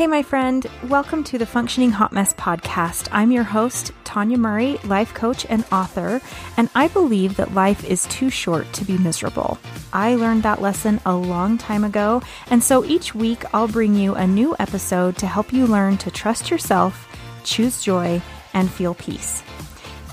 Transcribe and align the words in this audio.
Hey, 0.00 0.06
my 0.06 0.22
friend, 0.22 0.66
welcome 0.88 1.22
to 1.24 1.36
the 1.36 1.44
Functioning 1.44 1.90
Hot 1.90 2.10
Mess 2.10 2.32
podcast. 2.32 3.08
I'm 3.12 3.30
your 3.30 3.44
host, 3.44 3.92
Tanya 4.02 4.38
Murray, 4.38 4.78
life 4.84 5.12
coach 5.12 5.44
and 5.50 5.62
author, 5.70 6.22
and 6.56 6.70
I 6.74 6.88
believe 6.88 7.36
that 7.36 7.52
life 7.52 7.84
is 7.84 8.06
too 8.06 8.30
short 8.30 8.72
to 8.72 8.84
be 8.86 8.96
miserable. 8.96 9.58
I 9.92 10.14
learned 10.14 10.42
that 10.44 10.62
lesson 10.62 11.02
a 11.04 11.14
long 11.14 11.58
time 11.58 11.84
ago, 11.84 12.22
and 12.50 12.64
so 12.64 12.82
each 12.86 13.14
week 13.14 13.44
I'll 13.52 13.68
bring 13.68 13.94
you 13.94 14.14
a 14.14 14.26
new 14.26 14.56
episode 14.58 15.18
to 15.18 15.26
help 15.26 15.52
you 15.52 15.66
learn 15.66 15.98
to 15.98 16.10
trust 16.10 16.50
yourself, 16.50 17.06
choose 17.44 17.82
joy, 17.82 18.22
and 18.54 18.70
feel 18.70 18.94
peace. 18.94 19.42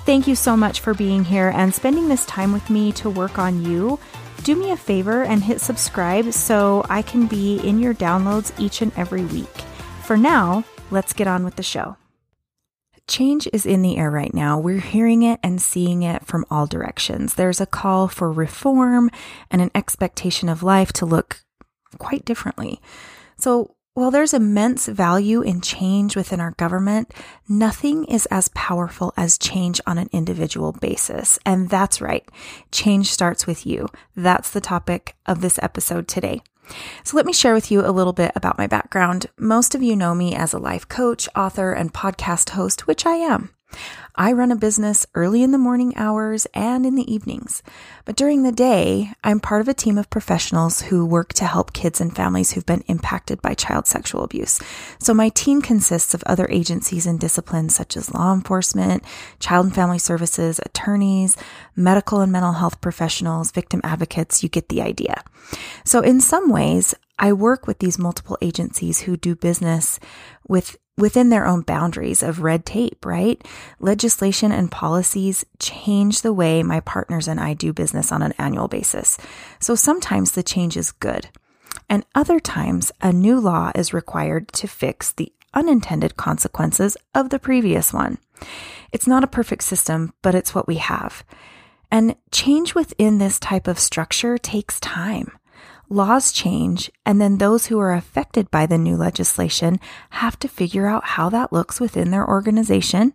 Thank 0.06 0.28
you 0.28 0.36
so 0.36 0.58
much 0.58 0.82
for 0.82 0.94
being 0.94 1.24
here 1.24 1.54
and 1.56 1.74
spending 1.74 2.10
this 2.10 2.26
time 2.26 2.52
with 2.52 2.70
me 2.70 2.92
to 2.92 3.10
work 3.10 3.40
on 3.40 3.64
you 3.64 4.00
do 4.44 4.56
me 4.56 4.72
a 4.72 4.78
favor 4.78 5.24
and 5.24 5.44
hit 5.44 5.62
subscribe 5.62 6.32
so 6.34 6.86
I 6.90 7.02
can 7.02 7.26
be 7.26 7.60
in 7.68 7.80
your 7.80 7.94
downloads 7.94 8.58
each 8.60 8.82
and 8.82 8.92
every 8.98 9.24
week. 9.26 9.67
For 10.08 10.16
now, 10.16 10.64
let's 10.90 11.12
get 11.12 11.28
on 11.28 11.44
with 11.44 11.58
the 11.58 11.64
show. 11.64 11.98
Change 13.10 13.50
is 13.52 13.66
in 13.66 13.82
the 13.82 13.98
air 13.98 14.10
right 14.10 14.34
now. 14.34 14.58
We're 14.58 14.80
hearing 14.80 15.22
it 15.22 15.38
and 15.44 15.62
seeing 15.62 16.02
it 16.02 16.26
from 16.26 16.46
all 16.50 16.66
directions. 16.66 17.34
There's 17.34 17.60
a 17.60 17.66
call 17.66 18.08
for 18.08 18.32
reform 18.32 19.10
and 19.52 19.62
an 19.62 19.70
expectation 19.76 20.48
of 20.48 20.64
life 20.64 20.94
to 20.94 21.06
look 21.06 21.42
quite 21.98 22.24
differently. 22.24 22.80
So, 23.36 23.76
while 23.96 24.10
there's 24.10 24.34
immense 24.34 24.88
value 24.88 25.42
in 25.42 25.60
change 25.60 26.16
within 26.16 26.40
our 26.40 26.52
government, 26.52 27.14
nothing 27.50 28.06
is 28.06 28.28
as 28.28 28.48
powerful 28.56 29.14
as 29.18 29.38
change 29.38 29.82
on 29.86 29.98
an 29.98 30.08
individual 30.14 30.72
basis. 30.72 31.38
And 31.46 31.70
that's 31.70 32.00
right. 32.00 32.26
Change 32.72 33.12
starts 33.12 33.46
with 33.46 33.66
you. 33.66 33.90
That's 34.16 34.52
the 34.52 34.62
topic 34.62 35.18
of 35.26 35.42
this 35.42 35.60
episode 35.62 36.08
today. 36.08 36.44
So, 37.04 37.18
let 37.18 37.26
me 37.26 37.34
share 37.34 37.54
with 37.54 37.72
you 37.72 37.86
a 37.86 37.92
little 37.92 38.14
bit 38.14 38.32
about 38.36 38.58
my 38.58 38.68
background. 38.68 39.28
Most 39.38 39.76
of 39.76 39.84
you 39.84 39.96
know 39.96 40.14
me 40.14 40.36
as 40.36 40.54
a 40.54 40.60
life 40.60 40.88
coach, 40.88 41.28
author, 41.36 41.72
and 41.74 41.94
podcast 41.94 42.52
host, 42.52 42.88
which 42.88 43.06
I 43.06 43.16
am. 43.16 43.57
I 44.16 44.32
run 44.32 44.52
a 44.52 44.56
business 44.56 45.06
early 45.14 45.44
in 45.44 45.52
the 45.52 45.60
morning 45.60 45.96
hours 45.96 46.48
and 46.54 46.86
in 46.86 46.96
the 46.96 47.14
evenings. 47.14 47.62
But 48.04 48.16
during 48.16 48.42
the 48.42 48.52
day, 48.52 49.12
I'm 49.24 49.40
part 49.40 49.62
of 49.62 49.68
a 49.68 49.76
team 49.76 49.98
of 50.00 50.10
professionals 50.10 50.82
who 50.82 51.06
work 51.06 51.34
to 51.34 51.46
help 51.46 51.74
kids 51.74 52.02
and 52.02 52.16
families 52.16 52.52
who've 52.52 52.66
been 52.66 52.84
impacted 52.88 53.42
by 53.44 53.54
child 53.54 53.86
sexual 53.86 54.24
abuse. 54.24 54.60
So 54.98 55.14
my 55.14 55.30
team 55.30 55.62
consists 55.62 56.16
of 56.16 56.24
other 56.24 56.48
agencies 56.50 57.06
and 57.06 57.20
disciplines 57.20 57.76
such 57.76 57.96
as 57.96 58.14
law 58.14 58.34
enforcement, 58.34 59.04
child 59.40 59.68
and 59.68 59.76
family 59.76 60.00
services, 60.00 60.60
attorneys, 60.66 61.38
medical 61.76 62.22
and 62.22 62.32
mental 62.32 62.54
health 62.54 62.82
professionals, 62.82 63.52
victim 63.52 63.82
advocates. 63.84 64.42
You 64.42 64.50
get 64.50 64.70
the 64.70 64.82
idea. 64.82 65.24
So 65.84 66.02
in 66.02 66.22
some 66.22 66.52
ways, 66.52 66.96
I 67.20 67.34
work 67.34 67.66
with 67.66 67.80
these 67.80 67.98
multiple 67.98 68.38
agencies 68.42 69.02
who 69.02 69.18
do 69.18 69.36
business 69.36 70.00
with 70.48 70.78
within 70.98 71.30
their 71.30 71.46
own 71.46 71.62
boundaries 71.62 72.24
of 72.24 72.42
red 72.42 72.66
tape, 72.66 73.06
right? 73.06 73.46
Legislation 73.80 74.52
and 74.52 74.72
policies 74.72 75.46
change 75.60 76.22
the 76.22 76.34
way 76.34 76.64
my 76.64 76.80
partners 76.80 77.28
and 77.28 77.40
I 77.40 77.54
do 77.54 77.72
business 77.72 78.12
on 78.12 78.24
an 78.24 78.34
annual 78.40 78.68
basis. 78.68 79.18
So 79.60 79.76
sometimes 79.76 80.32
the 80.32 80.42
change 80.42 80.76
is 80.76 80.92
good. 80.92 81.30
And 81.88 82.04
other 82.16 82.40
times 82.40 82.92
a 83.00 83.14
new 83.14 83.40
law 83.40 83.72
is 83.76 83.94
required 83.94 84.52
to 84.54 84.68
fix 84.68 85.12
the 85.12 85.32
unintended 85.54 86.18
consequences 86.18 86.98
of 87.14 87.30
the 87.30 87.40
previous 87.40 87.94
one. 87.94 88.18
It's 88.92 89.08
not 89.08 89.24
a 89.24 89.28
perfect 89.28 89.64
system, 89.64 90.14
but 90.22 90.36
it's 90.36 90.56
what 90.56 90.68
we 90.68 90.76
have. 90.76 91.24
And 91.92 92.16
change 92.32 92.76
within 92.76 93.18
this 93.18 93.40
type 93.40 93.68
of 93.68 93.80
structure 93.80 94.38
takes 94.38 94.80
time 94.80 95.32
laws 95.90 96.32
change, 96.32 96.92
and 97.06 97.22
then 97.22 97.38
those 97.38 97.68
who 97.68 97.80
are 97.80 97.94
affected 97.94 98.52
by 98.52 98.66
the 98.66 98.78
new 98.78 98.96
legislation 98.96 99.80
have 100.12 100.38
to 100.40 100.48
figure 100.48 100.88
out 100.88 101.06
how 101.06 101.30
that 101.30 101.54
looks 101.54 101.80
within 101.80 102.12
their 102.12 102.28
organization. 102.28 103.14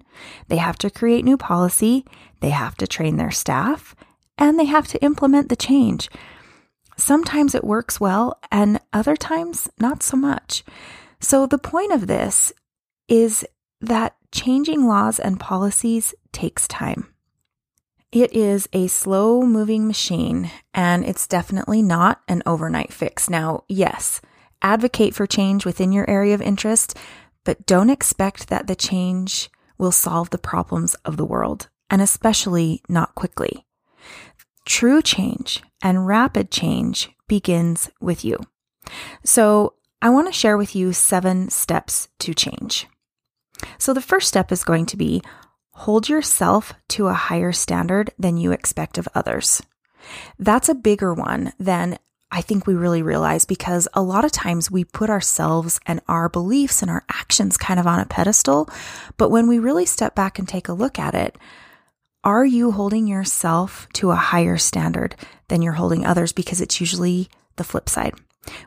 They 0.48 0.56
have 0.56 0.78
to 0.78 0.90
create 0.90 1.24
new 1.24 1.36
policy, 1.36 2.04
they 2.40 2.50
have 2.50 2.76
to 2.76 2.86
train 2.86 3.16
their 3.16 3.30
staff, 3.30 3.94
and 4.38 4.58
they 4.58 4.64
have 4.64 4.88
to 4.88 5.02
implement 5.02 5.48
the 5.48 5.56
change. 5.56 6.08
Sometimes 6.96 7.54
it 7.54 7.64
works 7.64 8.00
well, 8.00 8.38
and 8.50 8.80
other 8.92 9.16
times 9.16 9.68
not 9.78 10.02
so 10.02 10.16
much. 10.16 10.64
So, 11.20 11.46
the 11.46 11.58
point 11.58 11.92
of 11.92 12.06
this 12.06 12.52
is 13.08 13.46
that 13.80 14.16
changing 14.32 14.86
laws 14.86 15.18
and 15.18 15.38
policies 15.38 16.14
takes 16.32 16.66
time. 16.68 17.11
It 18.12 18.34
is 18.34 18.68
a 18.74 18.88
slow 18.88 19.40
moving 19.40 19.86
machine 19.86 20.50
and 20.74 21.02
it's 21.02 21.26
definitely 21.26 21.80
not 21.80 22.20
an 22.28 22.42
overnight 22.44 22.92
fix. 22.92 23.30
Now, 23.30 23.64
yes, 23.70 24.20
advocate 24.60 25.14
for 25.14 25.26
change 25.26 25.64
within 25.64 25.92
your 25.92 26.08
area 26.10 26.34
of 26.34 26.42
interest, 26.42 26.94
but 27.42 27.64
don't 27.64 27.88
expect 27.88 28.48
that 28.48 28.66
the 28.66 28.76
change 28.76 29.48
will 29.78 29.92
solve 29.92 30.28
the 30.28 30.36
problems 30.36 30.94
of 31.06 31.16
the 31.16 31.24
world, 31.24 31.70
and 31.88 32.02
especially 32.02 32.82
not 32.86 33.14
quickly. 33.14 33.64
True 34.66 35.00
change 35.00 35.62
and 35.82 36.06
rapid 36.06 36.50
change 36.50 37.10
begins 37.28 37.88
with 37.98 38.26
you. 38.26 38.38
So, 39.24 39.74
I 40.02 40.10
want 40.10 40.26
to 40.26 40.32
share 40.32 40.58
with 40.58 40.76
you 40.76 40.92
seven 40.92 41.48
steps 41.48 42.08
to 42.18 42.34
change. 42.34 42.86
So, 43.78 43.94
the 43.94 44.02
first 44.02 44.28
step 44.28 44.52
is 44.52 44.64
going 44.64 44.84
to 44.86 44.96
be 44.96 45.22
hold 45.72 46.08
yourself 46.08 46.72
to 46.88 47.08
a 47.08 47.14
higher 47.14 47.52
standard 47.52 48.12
than 48.18 48.36
you 48.36 48.52
expect 48.52 48.98
of 48.98 49.08
others. 49.14 49.62
That's 50.38 50.68
a 50.68 50.74
bigger 50.74 51.14
one 51.14 51.52
than 51.58 51.98
I 52.30 52.40
think 52.40 52.66
we 52.66 52.74
really 52.74 53.02
realize 53.02 53.44
because 53.44 53.86
a 53.92 54.02
lot 54.02 54.24
of 54.24 54.32
times 54.32 54.70
we 54.70 54.84
put 54.84 55.10
ourselves 55.10 55.78
and 55.84 56.00
our 56.08 56.30
beliefs 56.30 56.80
and 56.80 56.90
our 56.90 57.04
actions 57.10 57.58
kind 57.58 57.78
of 57.78 57.86
on 57.86 58.00
a 58.00 58.06
pedestal. 58.06 58.70
But 59.18 59.30
when 59.30 59.48
we 59.48 59.58
really 59.58 59.84
step 59.84 60.14
back 60.14 60.38
and 60.38 60.48
take 60.48 60.68
a 60.68 60.72
look 60.72 60.98
at 60.98 61.14
it, 61.14 61.36
are 62.24 62.44
you 62.44 62.70
holding 62.70 63.06
yourself 63.06 63.86
to 63.94 64.12
a 64.12 64.16
higher 64.16 64.56
standard 64.56 65.14
than 65.48 65.60
you're 65.60 65.74
holding 65.74 66.06
others? 66.06 66.32
Because 66.32 66.60
it's 66.60 66.80
usually 66.80 67.28
the 67.56 67.64
flip 67.64 67.88
side. 67.88 68.14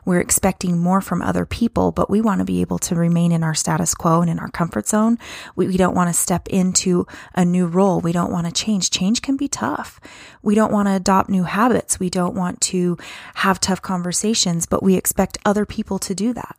We're 0.04 0.20
expecting 0.20 0.78
more 0.78 1.00
from 1.00 1.20
other 1.20 1.44
people, 1.44 1.92
but 1.92 2.08
we 2.08 2.20
want 2.20 2.38
to 2.38 2.44
be 2.44 2.60
able 2.60 2.78
to 2.80 2.94
remain 2.94 3.32
in 3.32 3.42
our 3.42 3.54
status 3.54 3.94
quo 3.94 4.20
and 4.20 4.30
in 4.30 4.38
our 4.38 4.48
comfort 4.48 4.88
zone. 4.88 5.18
We, 5.54 5.66
we 5.66 5.76
don't 5.76 5.94
want 5.94 6.08
to 6.08 6.14
step 6.14 6.48
into 6.48 7.06
a 7.34 7.44
new 7.44 7.66
role. 7.66 8.00
We 8.00 8.12
don't 8.12 8.32
want 8.32 8.46
to 8.46 8.52
change. 8.52 8.90
Change 8.90 9.22
can 9.22 9.36
be 9.36 9.48
tough. 9.48 10.00
We 10.42 10.54
don't 10.54 10.72
want 10.72 10.88
to 10.88 10.94
adopt 10.94 11.28
new 11.28 11.44
habits. 11.44 12.00
We 12.00 12.10
don't 12.10 12.34
want 12.34 12.60
to 12.62 12.96
have 13.34 13.60
tough 13.60 13.82
conversations, 13.82 14.66
but 14.66 14.82
we 14.82 14.94
expect 14.94 15.38
other 15.44 15.66
people 15.66 15.98
to 16.00 16.14
do 16.14 16.32
that. 16.32 16.56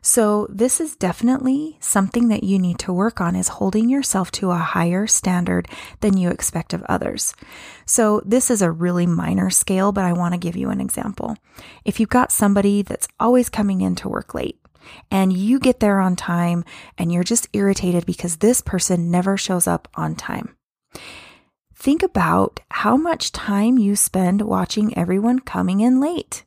So 0.00 0.46
this 0.50 0.80
is 0.80 0.96
definitely 0.96 1.76
something 1.80 2.28
that 2.28 2.44
you 2.44 2.58
need 2.58 2.78
to 2.80 2.92
work 2.92 3.20
on 3.20 3.36
is 3.36 3.48
holding 3.48 3.88
yourself 3.88 4.30
to 4.32 4.50
a 4.50 4.56
higher 4.56 5.06
standard 5.06 5.68
than 6.00 6.16
you 6.16 6.30
expect 6.30 6.72
of 6.72 6.82
others. 6.84 7.34
So 7.86 8.22
this 8.24 8.50
is 8.50 8.62
a 8.62 8.70
really 8.70 9.06
minor 9.06 9.50
scale, 9.50 9.92
but 9.92 10.04
I 10.04 10.12
want 10.12 10.34
to 10.34 10.38
give 10.38 10.56
you 10.56 10.70
an 10.70 10.80
example. 10.80 11.36
If 11.84 12.00
you've 12.00 12.08
got 12.08 12.32
somebody 12.32 12.82
that's 12.82 13.08
always 13.18 13.48
coming 13.48 13.80
in 13.80 13.94
to 13.96 14.08
work 14.08 14.34
late, 14.34 14.60
and 15.10 15.36
you 15.36 15.58
get 15.58 15.80
there 15.80 16.00
on 16.00 16.16
time 16.16 16.64
and 16.96 17.12
you're 17.12 17.24
just 17.24 17.48
irritated 17.52 18.06
because 18.06 18.36
this 18.36 18.60
person 18.60 19.10
never 19.10 19.36
shows 19.36 19.66
up 19.66 19.88
on 19.94 20.14
time. 20.14 20.56
Think 21.74 22.02
about 22.02 22.60
how 22.70 22.96
much 22.96 23.30
time 23.30 23.78
you 23.78 23.94
spend 23.96 24.42
watching 24.42 24.96
everyone 24.96 25.38
coming 25.40 25.80
in 25.80 26.00
late. 26.00 26.44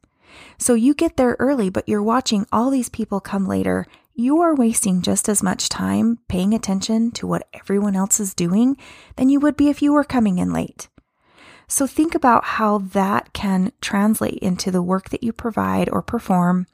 So 0.62 0.76
you 0.76 0.94
get 0.94 1.18
there 1.18 1.36
early, 1.40 1.72
but 1.72 1.90
you're 1.90 2.04
watching 2.04 2.46
all 2.52 2.70
these 2.70 2.88
people 2.88 3.20
come 3.20 3.48
later. 3.48 3.88
You 4.14 4.42
are 4.42 4.54
wasting 4.54 5.02
just 5.02 5.28
as 5.28 5.42
much 5.42 5.70
time 5.70 6.20
paying 6.28 6.54
attention 6.54 7.10
to 7.14 7.26
what 7.26 7.48
everyone 7.52 7.96
else 7.96 8.20
is 8.20 8.36
doing 8.36 8.78
than 9.16 9.30
you 9.30 9.40
would 9.40 9.58
be 9.58 9.70
if 9.70 9.82
you 9.82 9.92
were 9.92 10.04
coming 10.04 10.38
in 10.38 10.54
late. 10.54 10.88
So 11.68 11.88
think 11.88 12.14
about 12.14 12.44
how 12.44 12.78
that 12.78 13.34
can 13.34 13.72
translate 13.82 14.38
into 14.38 14.70
the 14.70 14.84
work 14.84 15.10
that 15.10 15.24
you 15.24 15.34
provide 15.34 15.90
or 15.90 16.04
perform. 16.04 16.68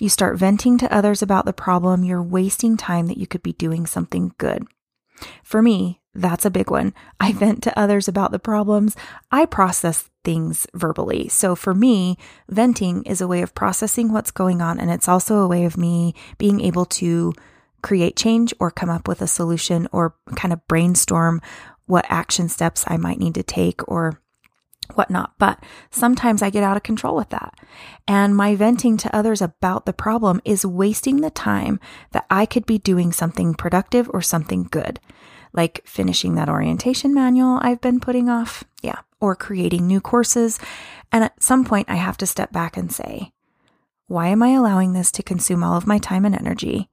You 0.00 0.08
start 0.08 0.36
venting 0.36 0.76
to 0.78 0.92
others 0.92 1.22
about 1.22 1.44
the 1.44 1.52
problem. 1.52 2.02
You're 2.02 2.24
wasting 2.24 2.76
time 2.76 3.06
that 3.06 3.18
you 3.18 3.28
could 3.28 3.44
be 3.44 3.52
doing 3.52 3.86
something 3.86 4.32
good. 4.38 4.66
For 5.42 5.62
me, 5.62 6.00
that's 6.14 6.44
a 6.44 6.50
big 6.50 6.70
one. 6.70 6.94
I 7.18 7.32
vent 7.34 7.62
to 7.64 7.78
others 7.78 8.08
about 8.08 8.32
the 8.32 8.38
problems. 8.38 8.96
I 9.30 9.46
process 9.46 10.10
things 10.24 10.66
verbally. 10.74 11.28
So 11.28 11.54
for 11.54 11.74
me, 11.74 12.16
venting 12.48 13.02
is 13.04 13.20
a 13.20 13.28
way 13.28 13.42
of 13.42 13.54
processing 13.54 14.12
what's 14.12 14.30
going 14.30 14.60
on. 14.60 14.78
And 14.78 14.90
it's 14.90 15.08
also 15.08 15.38
a 15.38 15.48
way 15.48 15.64
of 15.64 15.76
me 15.78 16.14
being 16.38 16.60
able 16.60 16.84
to 16.86 17.32
create 17.82 18.16
change 18.16 18.52
or 18.60 18.70
come 18.70 18.90
up 18.90 19.08
with 19.08 19.22
a 19.22 19.26
solution 19.26 19.88
or 19.92 20.14
kind 20.36 20.52
of 20.52 20.66
brainstorm 20.68 21.40
what 21.86 22.04
action 22.08 22.48
steps 22.48 22.84
I 22.86 22.98
might 22.98 23.18
need 23.18 23.34
to 23.34 23.42
take 23.42 23.86
or 23.88 24.20
whatnot. 24.96 25.32
But 25.38 25.62
sometimes 25.90 26.42
I 26.42 26.50
get 26.50 26.62
out 26.62 26.76
of 26.76 26.82
control 26.82 27.16
with 27.16 27.30
that. 27.30 27.54
And 28.06 28.36
my 28.36 28.54
venting 28.54 28.96
to 28.98 29.16
others 29.16 29.42
about 29.42 29.86
the 29.86 29.92
problem 29.92 30.40
is 30.44 30.64
wasting 30.64 31.20
the 31.20 31.30
time 31.30 31.80
that 32.12 32.26
I 32.30 32.46
could 32.46 32.66
be 32.66 32.78
doing 32.78 33.12
something 33.12 33.54
productive 33.54 34.10
or 34.12 34.22
something 34.22 34.64
good, 34.64 35.00
like 35.52 35.82
finishing 35.84 36.34
that 36.34 36.48
orientation 36.48 37.14
manual 37.14 37.58
I've 37.62 37.80
been 37.80 38.00
putting 38.00 38.28
off. 38.28 38.64
Yeah. 38.82 39.00
Or 39.20 39.36
creating 39.36 39.86
new 39.86 40.00
courses. 40.00 40.58
And 41.12 41.24
at 41.24 41.42
some 41.42 41.64
point, 41.64 41.90
I 41.90 41.96
have 41.96 42.16
to 42.18 42.26
step 42.26 42.52
back 42.52 42.76
and 42.76 42.90
say, 42.90 43.32
why 44.06 44.28
am 44.28 44.42
I 44.42 44.50
allowing 44.50 44.92
this 44.92 45.12
to 45.12 45.22
consume 45.22 45.62
all 45.62 45.76
of 45.76 45.86
my 45.86 45.98
time 45.98 46.24
and 46.24 46.34
energy? 46.34 46.88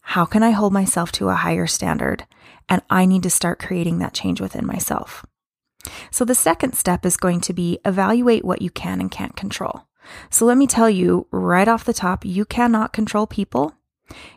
How 0.00 0.24
can 0.24 0.42
I 0.42 0.52
hold 0.52 0.72
myself 0.72 1.10
to 1.12 1.28
a 1.28 1.34
higher 1.34 1.66
standard? 1.66 2.24
And 2.68 2.82
I 2.88 3.04
need 3.04 3.24
to 3.24 3.30
start 3.30 3.58
creating 3.58 3.98
that 3.98 4.14
change 4.14 4.40
within 4.40 4.64
myself. 4.64 5.26
So 6.10 6.24
the 6.24 6.34
second 6.34 6.74
step 6.74 7.04
is 7.06 7.16
going 7.16 7.40
to 7.42 7.52
be 7.52 7.78
evaluate 7.84 8.44
what 8.44 8.62
you 8.62 8.70
can 8.70 9.00
and 9.00 9.10
can't 9.10 9.36
control. 9.36 9.82
So 10.30 10.44
let 10.46 10.56
me 10.56 10.66
tell 10.66 10.88
you 10.88 11.26
right 11.30 11.68
off 11.68 11.84
the 11.84 11.92
top, 11.92 12.24
you 12.24 12.44
cannot 12.44 12.92
control 12.92 13.26
people. 13.26 13.74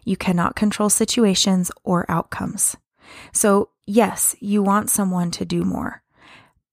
You 0.04 0.18
cannot 0.18 0.56
control 0.56 0.90
situations 0.90 1.72
or 1.84 2.06
outcomes. 2.10 2.76
So 3.32 3.70
yes, 3.86 4.36
you 4.40 4.64
want 4.64 4.90
someone 4.90 5.32
to 5.32 5.46
do 5.46 5.64
more. 5.64 6.04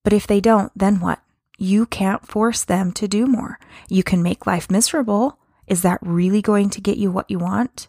But 0.03 0.13
if 0.13 0.27
they 0.27 0.41
don't, 0.41 0.73
then 0.77 1.01
what? 1.01 1.21
You 1.59 1.87
can't 1.87 2.27
force 2.27 2.65
them 2.65 2.93
to 2.93 3.09
do 3.09 3.27
more. 3.27 3.59
You 3.89 4.03
can 4.03 4.23
make 4.23 4.47
life 4.47 4.71
miserable. 4.71 5.39
Is 5.67 5.83
that 5.83 5.99
really 6.03 6.43
going 6.43 6.71
to 6.71 6.81
get 6.81 6.99
you 6.99 7.11
what 7.11 7.31
you 7.31 7.39
want? 7.39 7.89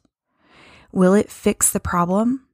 Will 0.91 1.13
it 1.13 1.29
fix 1.29 1.71
the 1.71 1.79
problem? 1.79 2.47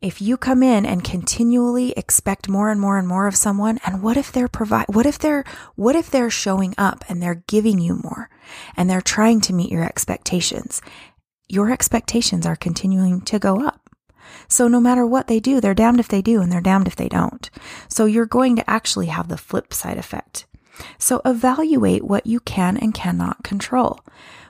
If 0.00 0.22
you 0.22 0.36
come 0.36 0.62
in 0.62 0.86
and 0.86 1.02
continually 1.02 1.92
expect 1.92 2.48
more 2.48 2.70
and 2.70 2.80
more 2.80 2.98
and 2.98 3.08
more 3.08 3.26
of 3.26 3.34
someone 3.34 3.80
and 3.84 4.00
what 4.00 4.16
if 4.16 4.30
they're 4.30 4.48
provide 4.48 4.86
what 4.88 5.06
if 5.06 5.18
they're 5.18 5.44
what 5.74 5.96
if 5.96 6.10
they're 6.10 6.30
showing 6.30 6.74
up 6.78 7.04
and 7.08 7.20
they're 7.20 7.42
giving 7.48 7.78
you 7.78 7.94
more 7.96 8.30
and 8.76 8.88
they're 8.88 9.00
trying 9.00 9.40
to 9.40 9.52
meet 9.52 9.70
your 9.70 9.84
expectations? 9.84 10.80
Your 11.48 11.72
expectations 11.72 12.46
are 12.46 12.56
continuing 12.56 13.22
to 13.22 13.38
go 13.38 13.64
up. 13.66 13.90
So 14.46 14.68
no 14.68 14.80
matter 14.80 15.04
what 15.04 15.26
they 15.26 15.40
do 15.40 15.60
they're 15.60 15.74
damned 15.74 16.00
if 16.00 16.08
they 16.08 16.22
do 16.22 16.40
and 16.40 16.52
they're 16.52 16.60
damned 16.60 16.86
if 16.86 16.96
they 16.96 17.08
don't. 17.08 17.50
So 17.88 18.04
you're 18.04 18.26
going 18.26 18.54
to 18.56 18.70
actually 18.70 19.06
have 19.06 19.28
the 19.28 19.36
flip 19.36 19.74
side 19.74 19.98
effect. 19.98 20.46
So 20.98 21.20
evaluate 21.24 22.04
what 22.04 22.24
you 22.24 22.38
can 22.38 22.76
and 22.76 22.94
cannot 22.94 23.42
control. 23.42 23.98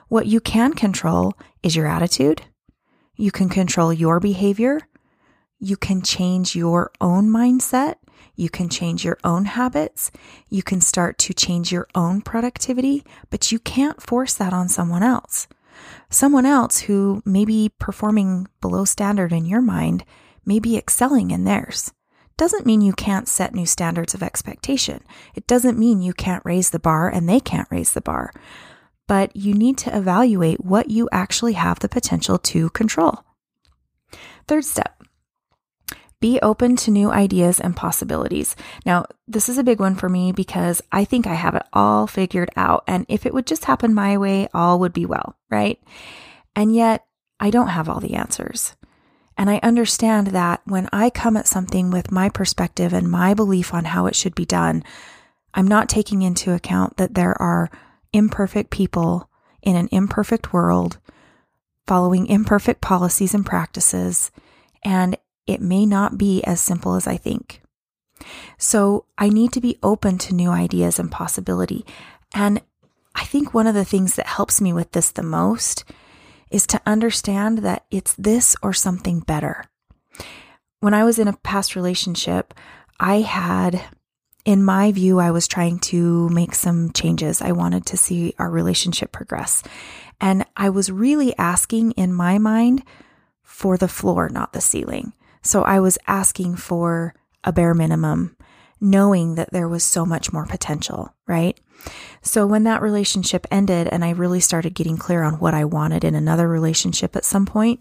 What 0.09 0.27
you 0.27 0.39
can 0.39 0.73
control 0.73 1.33
is 1.63 1.75
your 1.75 1.87
attitude. 1.87 2.43
You 3.15 3.31
can 3.31 3.49
control 3.49 3.91
your 3.91 4.19
behavior 4.19 4.81
you 5.59 5.75
can 5.77 6.01
change 6.01 6.55
your 6.55 6.91
own 7.01 7.29
mindset. 7.29 7.95
You 8.35 8.49
can 8.49 8.69
change 8.69 9.03
your 9.03 9.17
own 9.23 9.45
habits. 9.45 10.11
You 10.49 10.63
can 10.63 10.79
start 10.79 11.17
to 11.19 11.33
change 11.33 11.71
your 11.71 11.87
own 11.93 12.21
productivity, 12.21 13.03
but 13.29 13.51
you 13.51 13.59
can't 13.59 14.01
force 14.01 14.33
that 14.35 14.53
on 14.53 14.69
someone 14.69 15.03
else. 15.03 15.47
Someone 16.09 16.45
else 16.45 16.79
who 16.79 17.21
may 17.25 17.45
be 17.45 17.71
performing 17.79 18.47
below 18.61 18.85
standard 18.85 19.33
in 19.33 19.45
your 19.45 19.61
mind 19.61 20.05
may 20.45 20.59
be 20.59 20.77
excelling 20.77 21.31
in 21.31 21.43
theirs. 21.43 21.91
Doesn't 22.37 22.65
mean 22.65 22.81
you 22.81 22.93
can't 22.93 23.27
set 23.27 23.53
new 23.53 23.65
standards 23.65 24.13
of 24.13 24.23
expectation. 24.23 25.03
It 25.35 25.45
doesn't 25.45 25.77
mean 25.77 26.01
you 26.01 26.13
can't 26.13 26.45
raise 26.45 26.69
the 26.69 26.79
bar 26.79 27.09
and 27.09 27.27
they 27.27 27.41
can't 27.41 27.67
raise 27.69 27.91
the 27.91 28.01
bar. 28.01 28.31
But 29.07 29.35
you 29.35 29.53
need 29.53 29.77
to 29.79 29.95
evaluate 29.95 30.63
what 30.63 30.89
you 30.89 31.09
actually 31.11 31.53
have 31.53 31.79
the 31.79 31.89
potential 31.89 32.37
to 32.37 32.69
control. 32.69 33.25
Third 34.47 34.63
step 34.63 34.98
be 36.19 36.39
open 36.41 36.75
to 36.75 36.91
new 36.91 37.09
ideas 37.11 37.59
and 37.59 37.75
possibilities. 37.75 38.55
Now, 38.85 39.05
this 39.27 39.47
is 39.47 39.57
a 39.57 39.63
big 39.63 39.79
one 39.79 39.95
for 39.95 40.09
me 40.09 40.31
because 40.31 40.81
I 40.91 41.05
think 41.05 41.25
I 41.25 41.33
have 41.33 41.55
it 41.55 41.63
all 41.71 42.07
figured 42.07 42.49
out. 42.55 42.83
And 42.87 43.05
if 43.07 43.25
it 43.25 43.33
would 43.33 43.47
just 43.47 43.65
happen 43.65 43.93
my 43.93 44.17
way, 44.17 44.49
all 44.53 44.79
would 44.79 44.93
be 44.93 45.05
well, 45.05 45.37
right? 45.49 45.81
And 46.55 46.75
yet, 46.75 47.05
I 47.39 47.49
don't 47.49 47.69
have 47.69 47.87
all 47.87 48.01
the 48.01 48.15
answers. 48.15 48.75
And 49.37 49.49
I 49.49 49.61
understand 49.63 50.27
that 50.27 50.61
when 50.65 50.89
I 50.91 51.09
come 51.09 51.37
at 51.37 51.47
something 51.47 51.91
with 51.91 52.11
my 52.11 52.27
perspective 52.27 52.91
and 52.91 53.09
my 53.09 53.33
belief 53.33 53.73
on 53.73 53.85
how 53.85 54.05
it 54.07 54.15
should 54.15 54.35
be 54.35 54.45
done, 54.45 54.83
I'm 55.53 55.67
not 55.67 55.87
taking 55.87 56.21
into 56.21 56.53
account 56.53 56.97
that 56.97 57.13
there 57.13 57.41
are 57.41 57.71
imperfect 58.11 58.69
people 58.69 59.29
in 59.61 59.77
an 59.77 59.87
imperfect 59.91 60.51
world 60.51 60.97
following 61.87 62.27
imperfect 62.27 62.81
policies 62.81 63.33
and 63.33 63.45
practices. 63.45 64.29
And 64.83 65.17
it 65.49 65.61
may 65.61 65.83
not 65.83 66.15
be 66.15 66.43
as 66.43 66.61
simple 66.61 66.93
as 66.93 67.07
I 67.07 67.17
think. 67.17 67.61
So 68.59 69.05
I 69.17 69.29
need 69.29 69.51
to 69.53 69.61
be 69.61 69.79
open 69.81 70.19
to 70.19 70.35
new 70.35 70.51
ideas 70.51 70.99
and 70.99 71.11
possibility. 71.11 71.85
And 72.33 72.61
I 73.15 73.23
think 73.23 73.51
one 73.51 73.65
of 73.65 73.73
the 73.73 73.83
things 73.83 74.15
that 74.15 74.27
helps 74.27 74.61
me 74.61 74.71
with 74.71 74.91
this 74.91 75.09
the 75.09 75.23
most 75.23 75.85
is 76.51 76.67
to 76.67 76.81
understand 76.85 77.59
that 77.59 77.85
it's 77.89 78.13
this 78.13 78.55
or 78.61 78.73
something 78.73 79.21
better. 79.21 79.65
When 80.81 80.93
I 80.93 81.03
was 81.03 81.17
in 81.17 81.27
a 81.27 81.37
past 81.37 81.75
relationship, 81.75 82.53
I 82.99 83.21
had, 83.21 83.81
in 84.45 84.63
my 84.63 84.91
view, 84.91 85.19
I 85.19 85.31
was 85.31 85.47
trying 85.47 85.79
to 85.79 86.29
make 86.29 86.53
some 86.53 86.91
changes. 86.91 87.41
I 87.41 87.53
wanted 87.53 87.87
to 87.87 87.97
see 87.97 88.35
our 88.37 88.51
relationship 88.51 89.11
progress. 89.11 89.63
And 90.21 90.45
I 90.55 90.69
was 90.69 90.91
really 90.91 91.35
asking 91.37 91.93
in 91.93 92.13
my 92.13 92.37
mind 92.37 92.83
for 93.41 93.77
the 93.77 93.87
floor, 93.87 94.29
not 94.29 94.53
the 94.53 94.61
ceiling. 94.61 95.13
So 95.49 95.63
I 95.63 95.79
was 95.79 95.97
asking 96.05 96.57
for 96.57 97.15
a 97.43 97.51
bare 97.51 97.73
minimum, 97.73 98.37
knowing 98.79 99.33
that 99.33 99.51
there 99.51 99.67
was 99.67 99.83
so 99.83 100.05
much 100.05 100.31
more 100.31 100.45
potential, 100.45 101.15
right? 101.25 101.59
So 102.21 102.45
when 102.45 102.65
that 102.65 102.83
relationship 102.83 103.47
ended 103.49 103.87
and 103.87 104.05
I 104.05 104.11
really 104.11 104.41
started 104.41 104.75
getting 104.75 104.95
clear 104.95 105.23
on 105.23 105.39
what 105.39 105.55
I 105.55 105.65
wanted 105.65 106.03
in 106.03 106.13
another 106.13 106.47
relationship 106.47 107.15
at 107.15 107.25
some 107.25 107.47
point, 107.47 107.79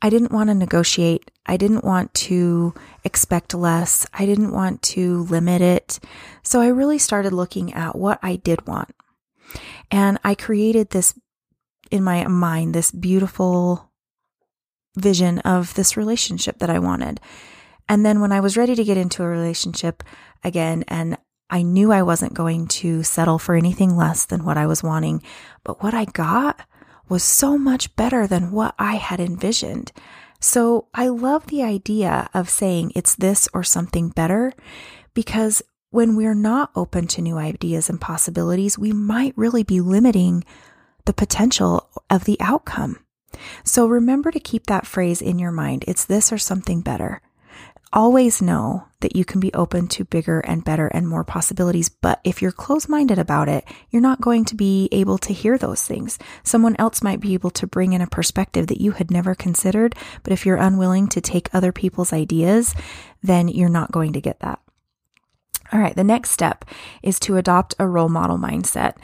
I 0.00 0.10
didn't 0.10 0.30
want 0.30 0.48
to 0.50 0.54
negotiate. 0.54 1.32
I 1.44 1.56
didn't 1.56 1.82
want 1.82 2.14
to 2.30 2.72
expect 3.02 3.52
less. 3.52 4.06
I 4.14 4.24
didn't 4.24 4.52
want 4.52 4.80
to 4.94 5.24
limit 5.24 5.60
it. 5.60 5.98
So 6.44 6.60
I 6.60 6.68
really 6.68 6.98
started 6.98 7.32
looking 7.32 7.72
at 7.72 7.98
what 7.98 8.20
I 8.22 8.36
did 8.36 8.68
want. 8.68 8.94
And 9.90 10.20
I 10.22 10.36
created 10.36 10.90
this 10.90 11.14
in 11.90 12.04
my 12.04 12.24
mind, 12.28 12.76
this 12.76 12.92
beautiful 12.92 13.91
vision 14.96 15.38
of 15.40 15.74
this 15.74 15.96
relationship 15.96 16.58
that 16.58 16.70
I 16.70 16.78
wanted. 16.78 17.20
And 17.88 18.04
then 18.04 18.20
when 18.20 18.32
I 18.32 18.40
was 18.40 18.56
ready 18.56 18.74
to 18.74 18.84
get 18.84 18.96
into 18.96 19.22
a 19.22 19.28
relationship 19.28 20.02
again, 20.44 20.84
and 20.88 21.18
I 21.50 21.62
knew 21.62 21.92
I 21.92 22.02
wasn't 22.02 22.34
going 22.34 22.68
to 22.68 23.02
settle 23.02 23.38
for 23.38 23.54
anything 23.54 23.96
less 23.96 24.24
than 24.24 24.44
what 24.44 24.56
I 24.56 24.66
was 24.66 24.82
wanting, 24.82 25.22
but 25.64 25.82
what 25.82 25.94
I 25.94 26.06
got 26.06 26.62
was 27.08 27.22
so 27.22 27.58
much 27.58 27.94
better 27.96 28.26
than 28.26 28.52
what 28.52 28.74
I 28.78 28.94
had 28.94 29.20
envisioned. 29.20 29.92
So 30.40 30.88
I 30.94 31.08
love 31.08 31.46
the 31.46 31.62
idea 31.62 32.28
of 32.34 32.48
saying 32.48 32.92
it's 32.94 33.14
this 33.14 33.48
or 33.52 33.62
something 33.62 34.08
better 34.08 34.52
because 35.14 35.62
when 35.90 36.16
we're 36.16 36.34
not 36.34 36.70
open 36.74 37.06
to 37.08 37.22
new 37.22 37.36
ideas 37.36 37.90
and 37.90 38.00
possibilities, 38.00 38.78
we 38.78 38.92
might 38.92 39.36
really 39.36 39.62
be 39.62 39.80
limiting 39.80 40.42
the 41.04 41.12
potential 41.12 41.90
of 42.08 42.24
the 42.24 42.38
outcome. 42.40 42.98
So 43.64 43.86
remember 43.86 44.30
to 44.30 44.40
keep 44.40 44.66
that 44.66 44.86
phrase 44.86 45.22
in 45.22 45.38
your 45.38 45.52
mind. 45.52 45.84
It's 45.86 46.04
this 46.04 46.32
or 46.32 46.38
something 46.38 46.80
better. 46.80 47.20
Always 47.94 48.40
know 48.40 48.86
that 49.00 49.14
you 49.14 49.22
can 49.22 49.38
be 49.38 49.52
open 49.52 49.86
to 49.88 50.04
bigger 50.06 50.40
and 50.40 50.64
better 50.64 50.86
and 50.86 51.06
more 51.06 51.24
possibilities. 51.24 51.90
But 51.90 52.20
if 52.24 52.40
you're 52.40 52.50
close 52.50 52.88
minded 52.88 53.18
about 53.18 53.50
it, 53.50 53.66
you're 53.90 54.00
not 54.00 54.22
going 54.22 54.46
to 54.46 54.54
be 54.54 54.88
able 54.92 55.18
to 55.18 55.34
hear 55.34 55.58
those 55.58 55.86
things. 55.86 56.18
Someone 56.42 56.74
else 56.78 57.02
might 57.02 57.20
be 57.20 57.34
able 57.34 57.50
to 57.50 57.66
bring 57.66 57.92
in 57.92 58.00
a 58.00 58.06
perspective 58.06 58.68
that 58.68 58.80
you 58.80 58.92
had 58.92 59.10
never 59.10 59.34
considered. 59.34 59.94
But 60.22 60.32
if 60.32 60.46
you're 60.46 60.56
unwilling 60.56 61.08
to 61.08 61.20
take 61.20 61.54
other 61.54 61.70
people's 61.70 62.14
ideas, 62.14 62.74
then 63.22 63.48
you're 63.48 63.68
not 63.68 63.92
going 63.92 64.14
to 64.14 64.22
get 64.22 64.40
that. 64.40 64.60
All 65.70 65.80
right, 65.80 65.94
the 65.94 66.04
next 66.04 66.30
step 66.30 66.64
is 67.02 67.20
to 67.20 67.36
adopt 67.36 67.74
a 67.78 67.86
role 67.86 68.08
model 68.08 68.38
mindset. 68.38 68.96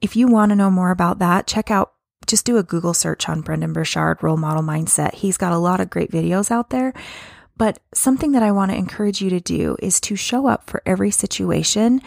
If 0.00 0.16
you 0.16 0.26
want 0.26 0.50
to 0.50 0.56
know 0.56 0.70
more 0.70 0.90
about 0.90 1.18
that, 1.18 1.46
check 1.46 1.70
out 1.70 1.92
just 2.26 2.44
do 2.44 2.56
a 2.58 2.62
Google 2.62 2.94
search 2.94 3.28
on 3.28 3.40
Brendon 3.40 3.72
Burchard 3.72 4.22
role 4.22 4.36
model 4.36 4.62
mindset. 4.62 5.14
He's 5.14 5.36
got 5.36 5.52
a 5.52 5.58
lot 5.58 5.80
of 5.80 5.90
great 5.90 6.10
videos 6.10 6.50
out 6.50 6.70
there. 6.70 6.92
But 7.56 7.78
something 7.94 8.32
that 8.32 8.42
I 8.42 8.52
want 8.52 8.70
to 8.70 8.76
encourage 8.76 9.20
you 9.20 9.30
to 9.30 9.40
do 9.40 9.76
is 9.80 10.00
to 10.02 10.16
show 10.16 10.46
up 10.46 10.68
for 10.68 10.82
every 10.86 11.10
situation, 11.10 12.00